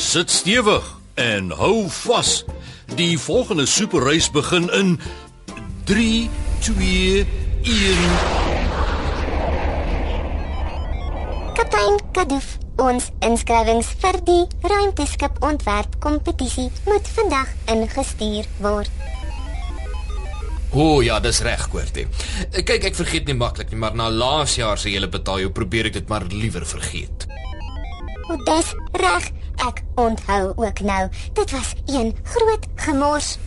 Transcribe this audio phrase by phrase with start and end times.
[0.00, 2.44] Sit stewig en hou vas.
[2.96, 4.94] Die volgende superreis begin in
[5.84, 6.30] 3
[6.64, 7.26] 2
[7.62, 7.98] 1
[11.54, 12.48] Kaptein Kadoof,
[12.80, 18.88] ons inskrywings vir die ruimteskip ontwerp kompetisie moet vandag ingestuur word.
[20.70, 22.06] O oh, ja, dis reg, Koortie.
[22.56, 26.00] Kyk, ek vergeet nie maklik nie, maar na laas jaar se hele betaal, probeer ek
[26.00, 27.28] dit maar liewer vergeet.
[28.30, 29.28] O, dis reg.
[29.60, 31.08] Ek onthou ook nou.
[31.32, 33.38] Dit was een groot gemors.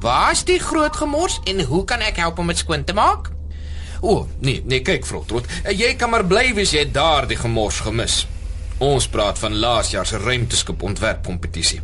[0.00, 3.30] Waar is die groot gemors en hoe kan ek help om dit skoon te maak?
[4.00, 5.46] O, oh, nee, nee, kyk Frotrot.
[5.74, 8.26] Jy kan maar bly wees jy daar die gemors gemis.
[8.78, 11.80] Ons praat van laas jaar se ruimteskip ontwerp kompetisie.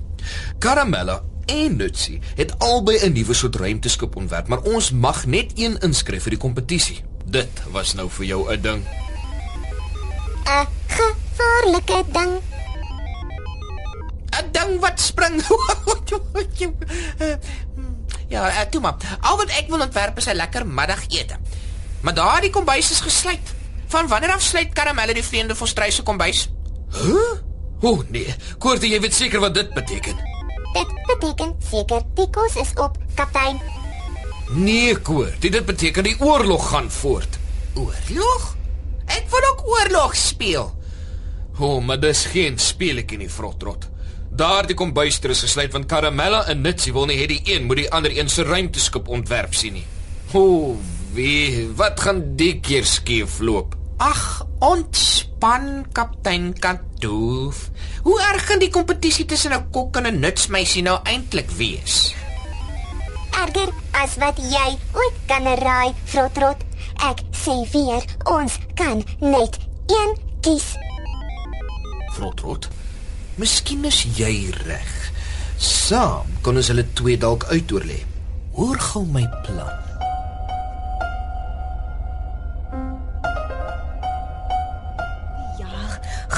[0.62, 5.78] Caramella en Nutsie het albei 'n nuwe soort ruimteskip ontwerp, maar ons mag net een
[5.80, 7.13] inskryf vir die kompetisie.
[7.34, 8.80] Dit was nou vir jou 'n ding.
[10.46, 12.32] 'n Gevaarlike ding.
[14.30, 15.42] 'n Ding wat spring.
[18.34, 18.94] ja, uh, toe maar.
[19.20, 21.36] Al wat ek wil ontwerp is 'n lekker middagete.
[22.00, 23.54] Maar daardie kombuis is gesluit.
[23.86, 26.48] Van wanneer af sluit Karamelle die vreemde volstruise kombuis?
[26.90, 27.42] Huh?
[27.80, 30.16] O oh, nee, Koortie, jy weet seker wat dit beteken.
[30.72, 33.60] Dit beteken seker die kos is op, kaptein.
[34.52, 37.38] Nee, Koortie, dit beteken die oorlog gaan voort.
[37.74, 38.56] Oorlog?
[39.06, 40.68] Ek wil ook oorlog speel.
[41.58, 43.88] O, oh, maar dis geen speletjie nie, Frotrot.
[44.34, 47.90] Daardie kombuister is gesluit want Caramella en Nitsie wil nie hê die een moet die
[47.94, 49.86] ander een se ruimteskip ontwerp sien nie.
[50.34, 50.76] O, oh,
[51.14, 53.76] wie, wat gaan die keer skeefloop?
[54.02, 57.68] Ag, ontspan kaptein Kadoof.
[58.02, 62.14] Hoe erg gaan die kompetisie tussen 'n kok en 'n nutsmeisie nou eintlik wees?
[63.44, 66.62] Erger as wat jy ooit kan raai, Frotrot.
[67.04, 69.58] Ek sê weer, ons kan net
[69.92, 70.70] een kies.
[72.16, 72.70] Frotrot.
[73.36, 74.92] Miskien is jy reg.
[75.60, 78.00] Saam kan ons hulle twee dalk uitoorlê.
[78.56, 79.82] Hoor gou my plan.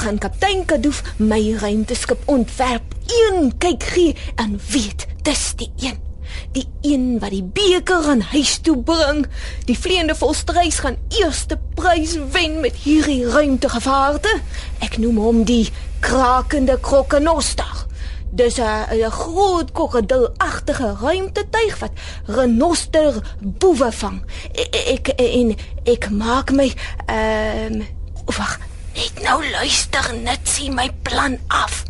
[0.06, 2.94] gaan kaptein Kadoof my ruimteskip ontwerp.
[3.06, 6.06] Een kyk gee en weet dis die een.
[6.52, 9.26] Die een wat die beker aan huis toe bring.
[9.64, 14.38] Die vleiende volstruis gaan eerste prys wen met hierdie ruimtegevaarte.
[14.78, 15.68] Ek noem hom die
[16.00, 17.84] krakende krokonoster.
[18.30, 21.92] Dis 'n groot krokodilagtige ruimtetuig wat
[22.26, 24.22] renoster boewe vang.
[24.52, 26.74] Ek ek en ek maak my
[27.06, 27.86] ehm um,
[28.26, 28.58] wag
[28.96, 31.82] Net nou luister Nitsie my plan af.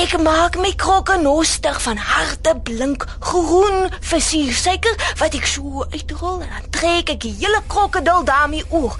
[0.00, 6.70] Ek maak my krokenostig van harte blink groen versiersuiker wat ek so uitrol en dan
[6.72, 8.96] trek ek die hele krokodil daarmee oor.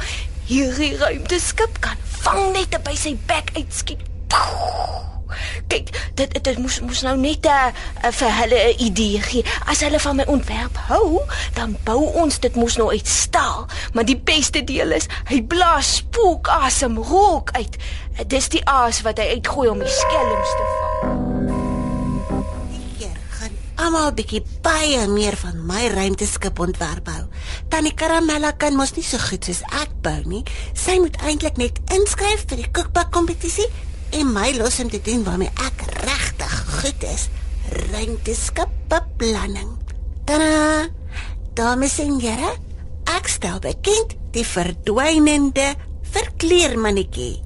[0.50, 4.04] Hierdie ruimteskip kan vang net by sy bek uitskiet.
[5.70, 7.70] Kyk, dit dit moes moes nou net 'n uh,
[8.04, 9.44] uh, vir hulle 'n idee gee.
[9.66, 11.22] As hulle van my ontwerp hou,
[11.54, 13.66] dan bou ons dit moes nou uit staal.
[13.92, 17.76] Maar die beste deel is, hy blaas spookasem rook uit.
[18.26, 20.89] Dis die aas wat hy uitgooi om die skelms te vang.
[23.80, 27.22] Almal bietjie baie meer van my ruimteskip ontwerp hou.
[27.72, 30.42] Tannie Karamella kan mos nie so goed soos ek bou nie.
[30.76, 33.64] Sy moet eintlik net inskryf vir die kookbak kompetisie
[34.18, 37.30] en my los om te doen waarmee ek regtig goed is.
[37.88, 39.72] Ruimteskip beplanning.
[40.28, 40.90] Tada!
[41.56, 42.52] Dames en here,
[43.16, 45.72] ek stel bekend die verdwynende
[46.12, 47.38] verkleermannetjie.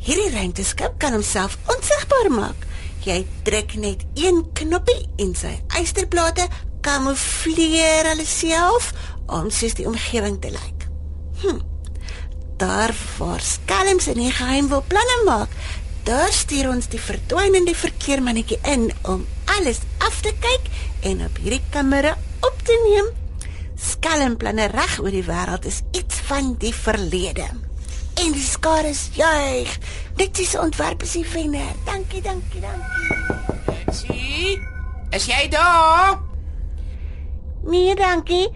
[0.00, 2.69] Hierdie ruimteskip kan homself onsigbaar maak.
[3.04, 6.48] Jy druk net een knoppie en sy eysterplate
[6.84, 8.92] kamofleer hulle self
[9.30, 10.88] om soos die omgewing te lyk.
[11.42, 11.60] Hm
[12.60, 15.48] daar waar skelms in die geheim wil planne maak.
[16.02, 19.24] Daar stuur ons die verdwynende verkeermannetjie in om
[19.56, 20.68] alles af te kyk
[21.08, 22.12] en op hierdie kamera
[22.44, 23.08] op te neem.
[23.80, 27.48] Skelmplanne reg oor die wêreld is iets van die verlede.
[28.20, 29.78] En die skare juig.
[30.16, 31.72] Dit is ontwerp is die wenner.
[31.84, 33.94] Dankie, dankie, dankie.
[33.96, 34.66] Sien?
[35.10, 36.18] Is jy daar?
[37.64, 38.50] Nee, dankie.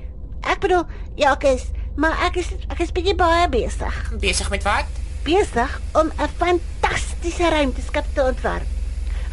[0.44, 0.84] Ek bedoel,
[1.16, 3.96] ja, ek is maar ek is ek is bietjie baie besig.
[4.20, 5.00] Besig met wat?
[5.24, 8.68] Besig om 'n fantastiese ruimteskip te ontwerp.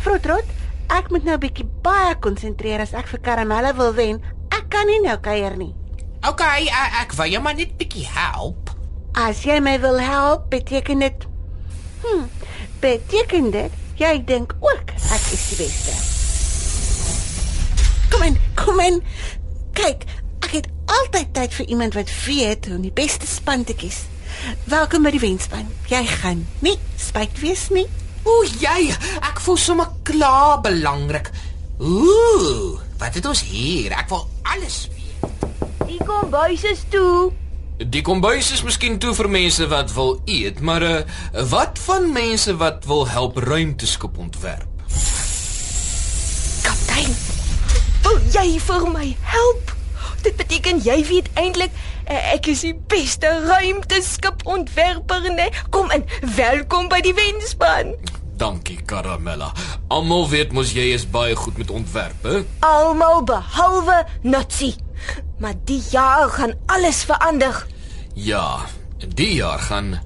[0.06, 0.48] Vrotrot,
[0.88, 4.22] ek moet nou bietjie baie konsentreer as ek vir Karamelle wil wen.
[4.50, 5.76] Ek kan nie nou kuier nie.
[6.28, 8.71] OK, ek, ek wil jou maar net bietjie help.
[9.12, 11.28] As jy my wil help, beteken dit
[12.02, 12.24] Hm.
[12.80, 15.94] Beteken dit jy dink ook ek is die beste?
[18.10, 19.02] Kom in, kom in.
[19.78, 20.08] Kyk,
[20.48, 24.06] ek het altyd tyd vir iemand wat weet hoe om die beste span te kies.
[24.72, 25.68] Welkom by die wenspan.
[25.92, 27.86] Jy gaan nie spyt wees nie.
[28.24, 28.90] O, jy,
[29.28, 31.30] ek voel sommer klaar belangrik.
[31.82, 33.94] Ooh, wat het ons hier?
[33.98, 34.26] Ek wil
[34.56, 35.46] alles weet.
[35.86, 37.32] Die kombuis is toe.
[37.82, 40.98] Die kombuis is miskien toe vir mense wat wil eet, maar uh,
[41.50, 44.84] wat van mense wat wil help ruimteskip ontwerp?
[46.62, 47.16] Kaptein,
[48.06, 49.74] wil jy vir my help?
[50.22, 51.74] Dit beteken jy weet eintlik
[52.06, 55.50] ek is die beste ruimteskip ontwerper, né?
[55.74, 56.06] Kom in.
[56.36, 57.96] Welkom by die wenspan.
[58.38, 59.50] Dankie, Karamella.
[59.90, 62.44] Almal weet mos jy is baie goed met ontwerpe.
[62.68, 64.76] Almal behalwe Natsi.
[65.42, 67.66] Maar die jaar gaan alles verander.
[68.14, 68.58] Ja,
[69.16, 70.00] die jaar gaan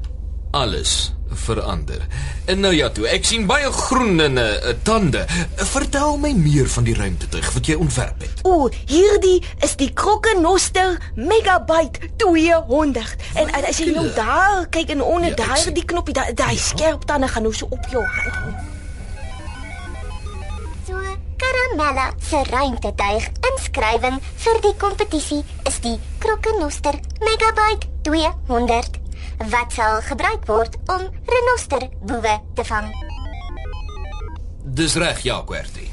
[0.52, 2.08] alles verander.
[2.46, 5.26] En nou ja, toe, ek sien baie groen in 'n uh, tande.
[5.56, 8.40] Vertel my meer van die ruimtetuig wat jy ontwerp het.
[8.44, 13.16] O, hierdie is die Krokkenoster Megabyte 200.
[13.34, 15.74] En, en as jy nou daar kyk en onder Ja, sien.
[15.74, 18.56] die knoppie, daai daai skerp tande gaan nou so op jou hand.
[21.75, 28.95] Karamella se ruimtetuig inskrywing vir die kompetisie is die Krokkenoster Megabyte 200
[29.51, 32.88] wat sal gebruik word om renosterboewe te vang.
[34.80, 35.89] Dis reg, ja, Kwerty.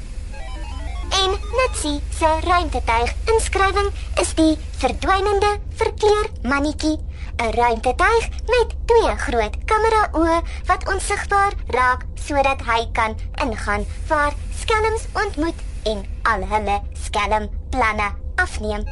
[1.19, 3.90] En Nitsie se ruimtetuig inskrywing
[4.23, 5.50] is die verdwynende
[5.82, 6.94] verkleur mannetjie,
[7.43, 10.38] 'n ruimtetuig met twee groot kamera-oë
[10.70, 14.32] wat onsigbaar raak sodat hy kan ingaan waar
[14.62, 18.84] skelms ontmoet en al hulle skelmplanne afneem.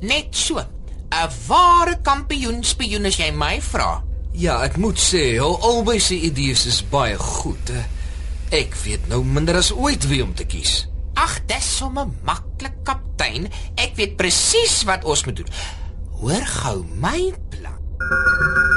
[0.00, 0.58] Net so.
[1.08, 4.02] 'n Ware kampioen spioen as jy my vra.
[4.32, 7.72] Ja, ek moet sê, al albei se idees is baie goed.
[8.52, 10.86] Ek weet nou minder as ooit wie om te kies.
[11.18, 13.48] Ag, dis sommer maklik, kaptein.
[13.74, 15.50] Ek weet presies wat ons moet doen.
[16.20, 18.67] Hoor gou my plan.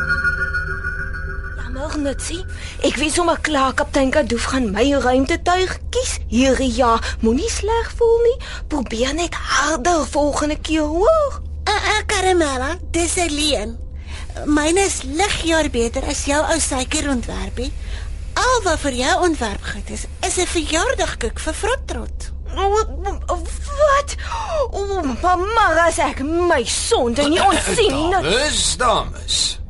[1.81, 2.37] Jammer Natsi.
[2.85, 7.01] Ek weet sommer klaar kaptein Kadoof gaan my ruimtetuig kies hierdie jaar.
[7.25, 8.35] Moenie sleg voel nie.
[8.69, 11.39] Probeer net harder volgende keer, hoor?
[11.65, 13.79] Ah, uh, Karamella, dis 'n leen.
[14.45, 17.71] Myne is ligjaar beter as jou ou suikerontwerpie.
[18.33, 22.29] Al wat vir jou ontwerp goed is, is 'n verjaardagkoek vir Frotrot.
[22.55, 22.85] O,
[23.81, 24.15] Wat?
[24.71, 28.11] O, mamma, as ek my sonde nie ontsien nie.
[28.11, 29.60] Dames, dames.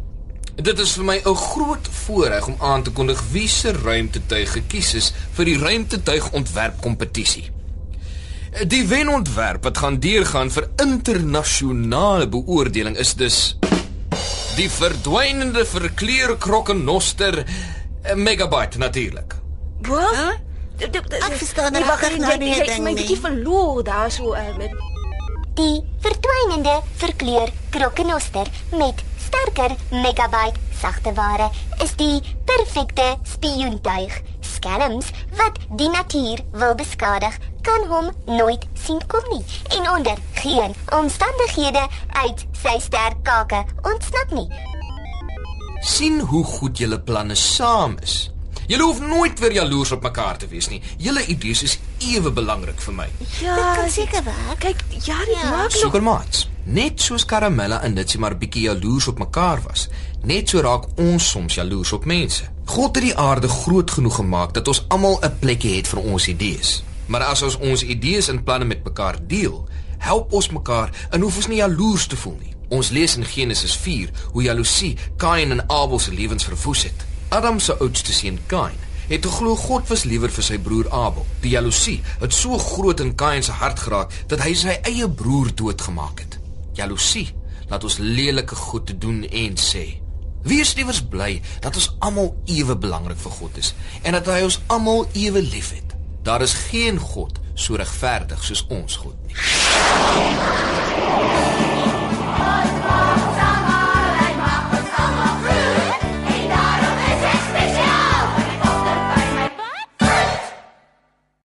[0.62, 4.94] Dit is vir my 'n groot voorreg om aan te kondig wie se ruimtetuig gekies
[4.94, 7.50] is vir die ruimtetuig ontwerp kompetisie.
[8.68, 13.58] Die wenontwerp wat gaan deurgaan vir internasionale beoordeling is dus
[14.56, 19.36] die verdwynende verkleur krokkenoster eh, megabyte natuurlik.
[19.82, 20.16] Wat?
[20.16, 20.34] Huh?
[20.82, 23.02] Ek verstaan wag, regtig ek nou jy, nie jy, 'n jy, ding my nie.
[23.02, 24.91] bietjie verloor daar so uh, met
[25.62, 31.50] Die verdwynende verkleur krokkenoster met sterker megabyte sagte ware
[31.86, 32.18] is die
[32.50, 34.16] perfekte spioentuig.
[34.42, 39.44] Skelms wat die natuur wil beskadig, kan hom nooit sien kom nie
[39.78, 41.86] en onder geen omstandighede
[42.24, 43.62] uit sy sterk kake
[43.94, 44.50] ontsnap nie.
[45.82, 48.32] sien hoe goed julle planne saam is.
[48.72, 50.78] Julle hoef nooit weer jaloers op mekaar te wees nie.
[50.98, 51.74] Julle idees is
[52.08, 53.08] ewe belangrik vir my.
[53.42, 54.60] Ja, Dit kan seker werk.
[54.64, 55.50] Kyk, ja, dit Ja.
[55.50, 56.50] maak nog Supermaats.
[56.64, 59.90] Net soos Karamella en Ditsie maar bietjie jaloers op mekaar was,
[60.24, 62.44] net so raak ons soms jaloers op mense.
[62.66, 66.28] God het die aarde groot genoeg gemaak dat ons almal 'n plekkie het vir ons
[66.28, 66.84] idees.
[67.06, 71.36] Maar as ons ons idees en planne met mekaar deel, help ons mekaar en hoef
[71.36, 72.56] ons nie jaloers te voel nie.
[72.70, 77.06] Ons lees in Genesis 4 hoe jaloesie Kain en Abel se lewens verwoes het.
[77.32, 78.76] Adam se oudste seun Kain
[79.08, 81.24] het geglo God was liewer vir sy broer Abel.
[81.40, 85.54] Die jaloesie het so groot in Kain se hart geraak dat hy sy eie broer
[85.56, 86.36] doodgemaak het.
[86.76, 87.30] Jaloesie
[87.72, 89.86] laat ons lelike goed te doen en sê.
[90.44, 93.72] Wees liewers bly dat ons almal ewe belangrik vir God is
[94.04, 95.96] en dat hy ons almal ewe liefhet.
[96.28, 99.40] Daar is geen God so regverdig soos ons God nie.